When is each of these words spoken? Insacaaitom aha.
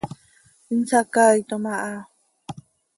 Insacaaitom 0.73 1.63
aha. 1.73 1.95